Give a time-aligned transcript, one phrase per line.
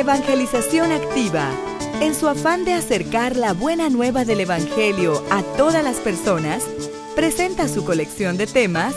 [0.00, 1.50] Evangelización Activa,
[2.02, 6.64] en su afán de acercar la buena nueva del Evangelio a todas las personas,
[7.14, 8.94] presenta su colección de temas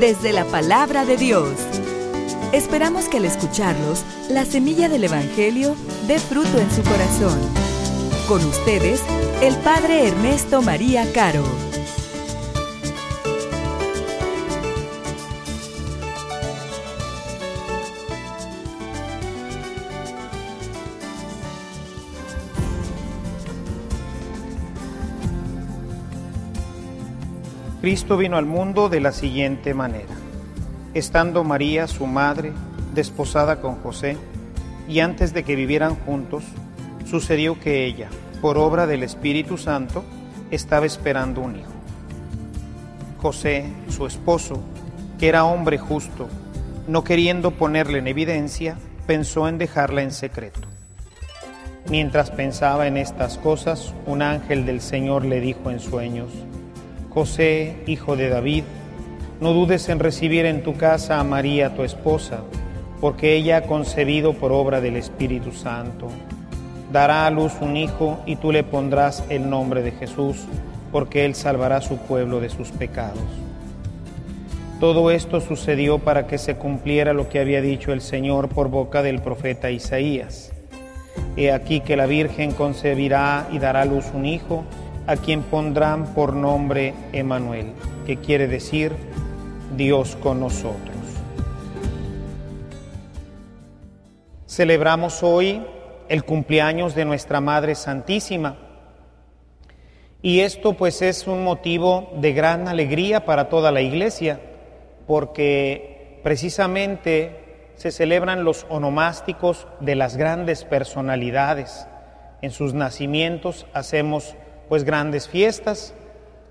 [0.00, 1.48] desde la palabra de Dios.
[2.52, 5.76] Esperamos que al escucharlos, la semilla del Evangelio
[6.06, 7.38] dé fruto en su corazón.
[8.28, 9.00] Con ustedes,
[9.40, 11.44] el Padre Ernesto María Caro.
[27.84, 30.14] Cristo vino al mundo de la siguiente manera.
[30.94, 32.54] Estando María, su madre,
[32.94, 34.16] desposada con José,
[34.88, 36.44] y antes de que vivieran juntos,
[37.04, 38.08] sucedió que ella,
[38.40, 40.02] por obra del Espíritu Santo,
[40.50, 41.72] estaba esperando un hijo.
[43.18, 44.62] José, su esposo,
[45.18, 46.30] que era hombre justo,
[46.88, 50.68] no queriendo ponerle en evidencia, pensó en dejarla en secreto.
[51.90, 56.30] Mientras pensaba en estas cosas, un ángel del Señor le dijo en sueños,
[57.14, 58.64] José, hijo de David,
[59.40, 62.40] no dudes en recibir en tu casa a María, tu esposa,
[63.00, 66.08] porque ella ha concebido por obra del Espíritu Santo.
[66.92, 70.44] Dará a luz un hijo y tú le pondrás el nombre de Jesús,
[70.90, 73.22] porque él salvará su pueblo de sus pecados.
[74.80, 79.02] Todo esto sucedió para que se cumpliera lo que había dicho el Señor por boca
[79.02, 80.52] del profeta Isaías.
[81.36, 84.64] He aquí que la Virgen concebirá y dará a luz un hijo,
[85.06, 87.72] a quien pondrán por nombre Emanuel,
[88.06, 88.92] que quiere decir
[89.76, 90.94] Dios con nosotros.
[94.46, 95.62] Celebramos hoy
[96.08, 98.56] el cumpleaños de nuestra Madre Santísima
[100.22, 104.40] y esto pues es un motivo de gran alegría para toda la iglesia
[105.06, 111.86] porque precisamente se celebran los onomásticos de las grandes personalidades.
[112.40, 114.36] En sus nacimientos hacemos
[114.68, 115.94] pues grandes fiestas.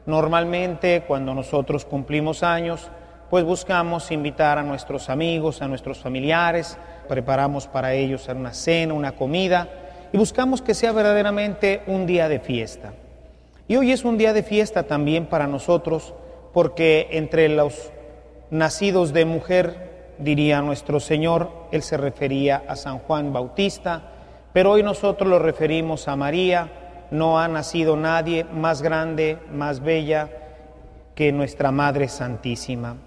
[0.06, 2.90] Normalmente cuando nosotros cumplimos años,
[3.30, 9.14] pues buscamos invitar a nuestros amigos, a nuestros familiares, preparamos para ellos una cena, una
[9.14, 9.70] comida
[10.12, 12.94] y buscamos que sea verdaderamente un día de fiesta.
[13.68, 16.14] Y hoy es un día de fiesta también para nosotros
[16.54, 17.92] porque entre los
[18.52, 24.12] nacidos de mujer, diría nuestro Señor, Él se refería a San Juan Bautista,
[24.54, 26.83] pero hoy nosotros lo referimos a María,
[27.14, 30.30] no ha nacido nadie más grande, más bella
[31.14, 32.98] que nuestra Madre Santísima.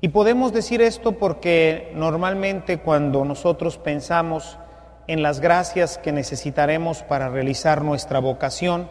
[0.00, 4.58] Y podemos decir esto porque normalmente cuando nosotros pensamos
[5.06, 8.88] en las gracias que necesitaremos para realizar nuestra vocación,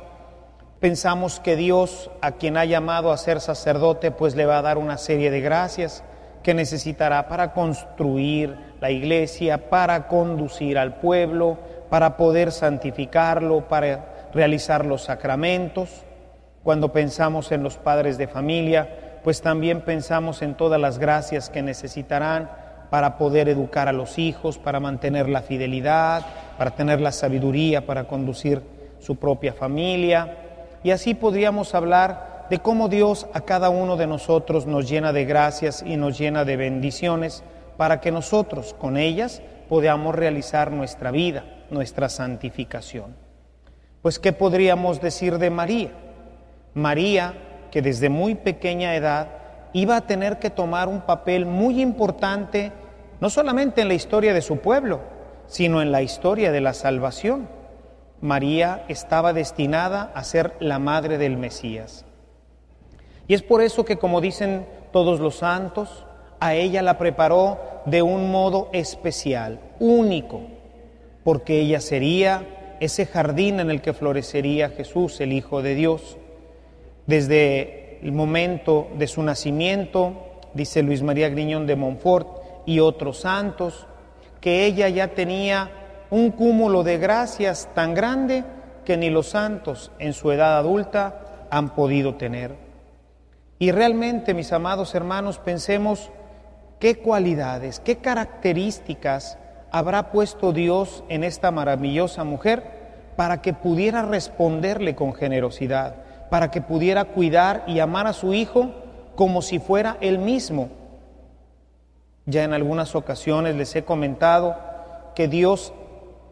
[0.79, 4.77] pensamos que Dios, a quien ha llamado a ser sacerdote, pues le va a dar
[4.77, 6.03] una serie de gracias
[6.43, 11.57] que necesitará para construir la iglesia, para conducir al pueblo,
[11.89, 15.89] para poder santificarlo, para realizar los sacramentos.
[16.61, 21.63] Cuando pensamos en los padres de familia, pues también pensamos en todas las gracias que
[21.63, 22.51] necesitarán
[22.89, 26.23] para poder educar a los hijos, para mantener la fidelidad,
[26.57, 28.61] para tener la sabiduría, para conducir
[28.99, 30.37] su propia familia.
[30.83, 35.25] Y así podríamos hablar de cómo Dios a cada uno de nosotros nos llena de
[35.25, 37.43] gracias y nos llena de bendiciones
[37.77, 43.24] para que nosotros con ellas podamos realizar nuestra vida, nuestra santificación.
[44.05, 45.89] Pues, ¿qué podríamos decir de María?
[46.75, 47.33] María,
[47.71, 49.29] que desde muy pequeña edad
[49.73, 52.71] iba a tener que tomar un papel muy importante,
[53.19, 54.99] no solamente en la historia de su pueblo,
[55.47, 57.49] sino en la historia de la salvación.
[58.21, 62.05] María estaba destinada a ser la madre del Mesías.
[63.27, 66.05] Y es por eso que, como dicen todos los santos,
[66.39, 67.57] a ella la preparó
[67.87, 70.41] de un modo especial, único,
[71.23, 76.17] porque ella sería ese jardín en el que florecería Jesús, el Hijo de Dios.
[77.05, 82.27] Desde el momento de su nacimiento, dice Luis María Griñón de Montfort
[82.65, 83.87] y otros santos,
[84.41, 85.71] que ella ya tenía
[86.09, 88.43] un cúmulo de gracias tan grande
[88.83, 92.55] que ni los santos en su edad adulta han podido tener.
[93.57, 96.11] Y realmente, mis amados hermanos, pensemos
[96.79, 99.37] qué cualidades, qué características
[99.75, 102.63] habrá puesto Dios en esta maravillosa mujer
[103.17, 105.97] para que pudiera responderle con generosidad,
[106.29, 108.71] para que pudiera cuidar y amar a su hijo
[109.17, 110.69] como si fuera él mismo.
[112.25, 114.55] Ya en algunas ocasiones les he comentado
[115.13, 115.73] que Dios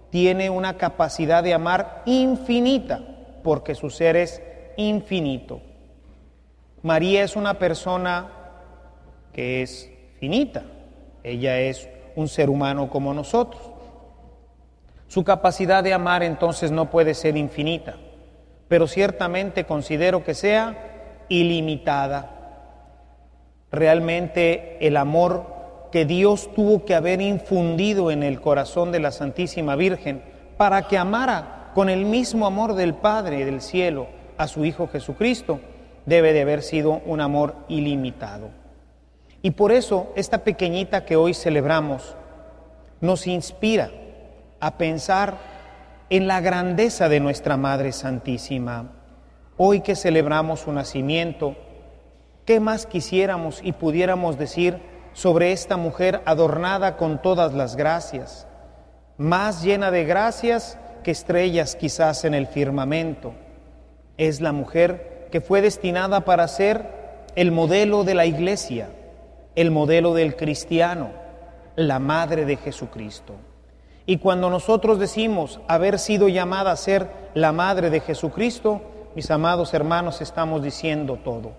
[0.09, 3.01] tiene una capacidad de amar infinita,
[3.43, 4.41] porque su ser es
[4.77, 5.59] infinito.
[6.81, 8.29] María es una persona
[9.33, 10.63] que es finita,
[11.23, 13.61] ella es un ser humano como nosotros.
[15.07, 17.95] Su capacidad de amar entonces no puede ser infinita,
[18.67, 22.31] pero ciertamente considero que sea ilimitada.
[23.71, 25.53] Realmente el amor
[25.91, 30.23] que Dios tuvo que haber infundido en el corazón de la Santísima Virgen
[30.57, 34.07] para que amara con el mismo amor del Padre del cielo
[34.37, 35.59] a su Hijo Jesucristo,
[36.05, 38.62] debe de haber sido un amor ilimitado.
[39.43, 42.15] Y por eso esta pequeñita que hoy celebramos
[43.01, 43.91] nos inspira
[44.61, 45.37] a pensar
[46.09, 48.93] en la grandeza de nuestra Madre Santísima.
[49.57, 51.57] Hoy que celebramos su nacimiento,
[52.45, 54.79] ¿qué más quisiéramos y pudiéramos decir
[55.11, 58.47] sobre esta mujer adornada con todas las gracias,
[59.17, 63.33] más llena de gracias que estrellas quizás en el firmamento.
[64.17, 66.87] Es la mujer que fue destinada para ser
[67.35, 68.89] el modelo de la iglesia,
[69.55, 71.09] el modelo del cristiano,
[71.75, 73.33] la madre de Jesucristo.
[74.05, 78.81] Y cuando nosotros decimos haber sido llamada a ser la madre de Jesucristo,
[79.15, 81.51] mis amados hermanos, estamos diciendo todo.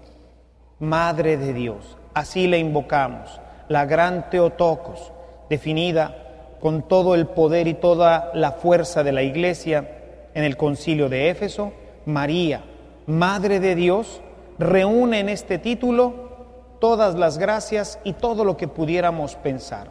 [0.79, 5.13] Madre de Dios, así la invocamos la gran Teotocos,
[5.49, 11.09] definida con todo el poder y toda la fuerza de la Iglesia en el concilio
[11.09, 11.73] de Éfeso,
[12.07, 12.65] María,
[13.07, 14.23] Madre de Dios,
[14.59, 16.34] reúne en este título
[16.85, 19.91] todas las gracias y todo lo que pudiéramos pensar.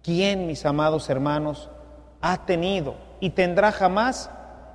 [0.00, 1.70] ¿Quién, mis amados hermanos,
[2.20, 4.30] ha tenido y tendrá jamás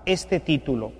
[0.05, 0.91] este título?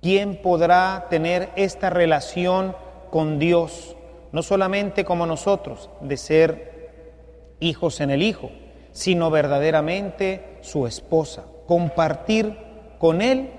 [0.00, 2.74] ¿Quién podrá tener esta relación
[3.10, 3.96] con Dios?
[4.32, 8.50] no solamente como nosotros, de ser hijos en el Hijo,
[8.92, 12.56] sino verdaderamente su esposa, compartir
[12.98, 13.50] con Él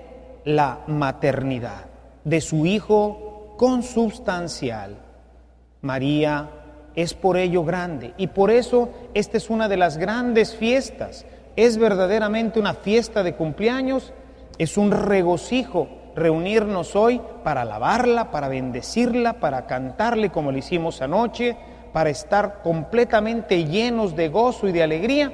[0.46, 1.86] la maternidad
[2.24, 4.98] de su Hijo consubstancial.
[5.82, 6.50] María
[6.96, 11.26] es por ello grande y por eso esta es una de las grandes fiestas.
[11.56, 14.14] Es verdaderamente una fiesta de cumpleaños,
[14.58, 21.58] es un regocijo reunirnos hoy para alabarla, para bendecirla, para cantarle como lo hicimos anoche,
[21.94, 25.32] para estar completamente llenos de gozo y de alegría,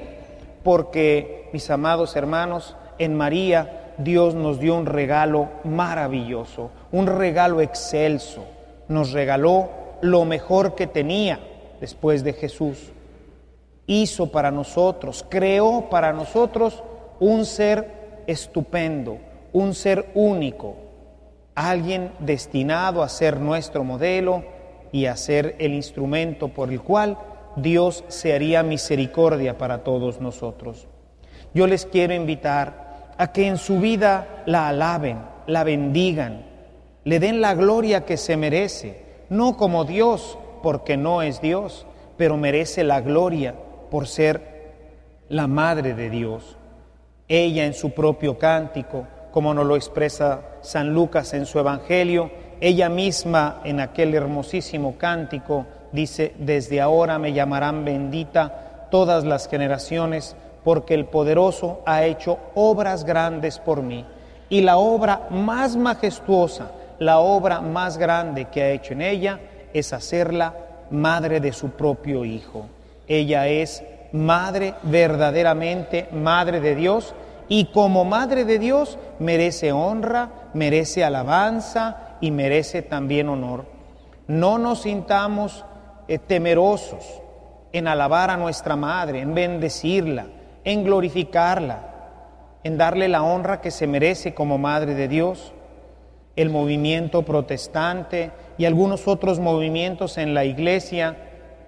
[0.62, 8.44] porque, mis amados hermanos, en María Dios nos dio un regalo maravilloso, un regalo excelso.
[8.88, 9.68] Nos regaló
[10.00, 11.40] lo mejor que tenía
[11.80, 12.92] después de Jesús.
[13.86, 16.82] Hizo para nosotros, creó para nosotros
[17.20, 19.18] un ser estupendo,
[19.52, 20.76] un ser único,
[21.54, 24.44] alguien destinado a ser nuestro modelo
[24.92, 27.18] y a ser el instrumento por el cual
[27.56, 30.86] Dios se haría misericordia para todos nosotros.
[31.54, 36.46] Yo les quiero invitar a que en su vida la alaben, la bendigan,
[37.04, 41.86] le den la gloria que se merece, no como Dios, porque no es Dios,
[42.16, 43.54] pero merece la gloria
[43.90, 44.72] por ser
[45.28, 46.56] la Madre de Dios.
[47.28, 52.30] Ella en su propio cántico como nos lo expresa San Lucas en su Evangelio.
[52.60, 60.34] Ella misma en aquel hermosísimo cántico dice, desde ahora me llamarán bendita todas las generaciones,
[60.64, 64.04] porque el poderoso ha hecho obras grandes por mí.
[64.48, 69.40] Y la obra más majestuosa, la obra más grande que ha hecho en ella,
[69.72, 70.54] es hacerla
[70.90, 72.66] madre de su propio Hijo.
[73.06, 77.14] Ella es madre, verdaderamente madre de Dios,
[77.48, 83.64] y como Madre de Dios merece honra, merece alabanza y merece también honor.
[84.26, 85.64] No nos sintamos
[86.08, 87.22] eh, temerosos
[87.72, 90.26] en alabar a nuestra Madre, en bendecirla,
[90.64, 91.78] en glorificarla,
[92.64, 95.54] en darle la honra que se merece como Madre de Dios.
[96.38, 101.16] El movimiento protestante y algunos otros movimientos en la Iglesia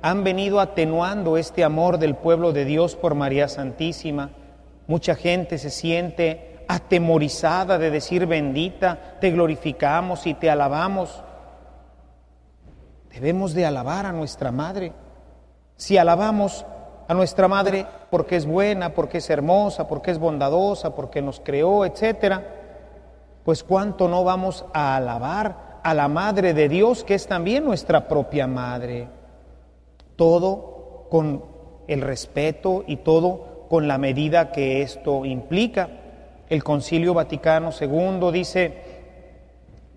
[0.00, 4.30] han venido atenuando este amor del pueblo de Dios por María Santísima
[4.90, 11.22] Mucha gente se siente atemorizada de decir bendita, te glorificamos y te alabamos.
[13.12, 14.92] Debemos de alabar a nuestra madre.
[15.76, 16.66] Si alabamos
[17.06, 21.84] a nuestra madre porque es buena, porque es hermosa, porque es bondadosa, porque nos creó,
[21.84, 22.59] etcétera,
[23.44, 28.06] pues cuánto no vamos a alabar a la madre de Dios que es también nuestra
[28.08, 29.08] propia madre.
[30.16, 31.44] Todo con
[31.88, 35.88] el respeto y todo con la medida que esto implica.
[36.48, 38.82] El Concilio Vaticano II dice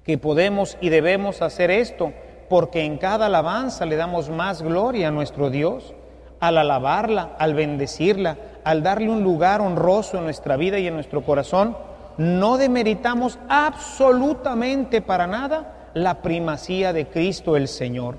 [0.03, 2.13] que podemos y debemos hacer esto
[2.49, 5.93] porque en cada alabanza le damos más gloria a nuestro Dios,
[6.39, 11.23] al alabarla, al bendecirla, al darle un lugar honroso en nuestra vida y en nuestro
[11.23, 11.75] corazón,
[12.17, 18.17] no demeritamos absolutamente para nada la primacía de Cristo el Señor.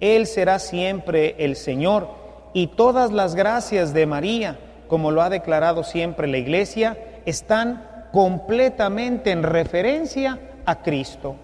[0.00, 2.08] Él será siempre el Señor
[2.52, 4.58] y todas las gracias de María,
[4.88, 11.36] como lo ha declarado siempre la Iglesia, están completamente en referencia a Cristo.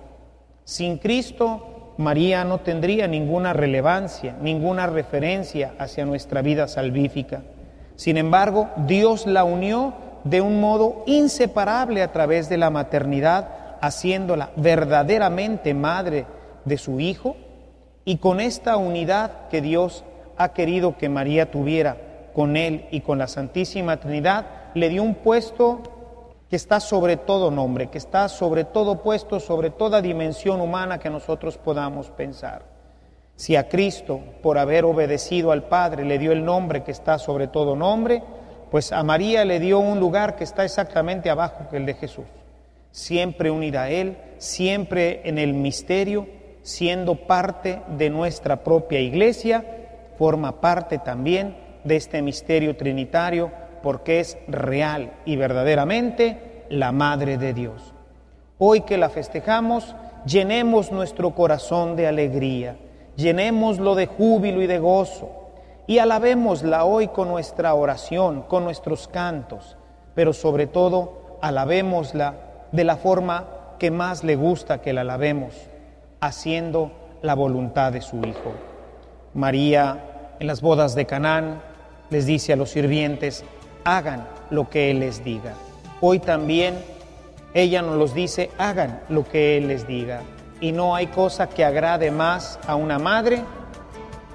[0.64, 7.43] Sin Cristo, María no tendría ninguna relevancia, ninguna referencia hacia nuestra vida salvífica.
[7.97, 9.95] Sin embargo, Dios la unió
[10.28, 16.26] de un modo inseparable a través de la maternidad, haciéndola verdaderamente madre
[16.64, 17.37] de su Hijo,
[18.04, 20.04] y con esta unidad que Dios
[20.37, 21.97] ha querido que María tuviera
[22.35, 25.82] con Él y con la Santísima Trinidad, le dio un puesto
[26.50, 31.11] que está sobre todo nombre, que está sobre todo puesto, sobre toda dimensión humana que
[31.11, 32.62] nosotros podamos pensar.
[33.37, 37.47] Si a Cristo, por haber obedecido al Padre, le dio el nombre que está sobre
[37.47, 38.23] todo nombre,
[38.70, 42.26] pues a María le dio un lugar que está exactamente abajo que el de Jesús.
[42.90, 46.26] Siempre unida a Él, siempre en el misterio,
[46.62, 49.64] siendo parte de nuestra propia iglesia,
[50.18, 53.50] forma parte también de este misterio trinitario
[53.82, 57.94] porque es real y verdaderamente la Madre de Dios.
[58.58, 59.94] Hoy que la festejamos,
[60.26, 62.76] llenemos nuestro corazón de alegría,
[63.16, 65.48] llenémoslo de júbilo y de gozo
[65.88, 69.78] y alabémosla hoy con nuestra oración, con nuestros cantos,
[70.14, 72.35] pero sobre todo alabémosla
[72.73, 73.47] de la forma
[73.78, 75.54] que más le gusta que la alabemos,
[76.21, 76.92] haciendo
[77.23, 78.52] la voluntad de su Hijo.
[79.33, 81.62] María en las bodas de Canaán
[82.11, 83.42] les dice a los sirvientes,
[83.85, 85.54] hagan lo que Él les diga.
[86.02, 86.75] Hoy también
[87.54, 90.21] ella nos los dice, hagan lo que Él les diga.
[90.61, 93.42] Y no hay cosa que agrade más a una madre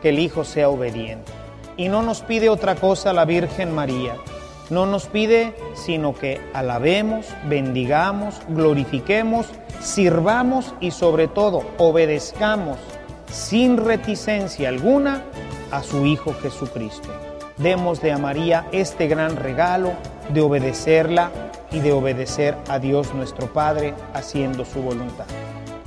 [0.02, 1.43] que el hijo sea obediente.
[1.78, 4.16] Y no nos pide otra cosa la Virgen María.
[4.70, 9.48] No nos pide sino que alabemos, bendigamos, glorifiquemos,
[9.82, 12.78] sirvamos y sobre todo obedezcamos
[13.32, 15.24] sin reticencia alguna
[15.72, 17.10] a su Hijo Jesucristo
[17.58, 19.94] démosle a María este gran regalo
[20.30, 21.32] de obedecerla
[21.72, 25.26] y de obedecer a Dios nuestro Padre haciendo su voluntad.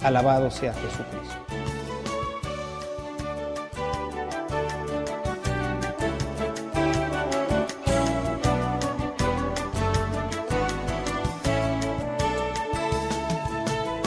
[0.02, 1.55] Alabado sea Jesucristo.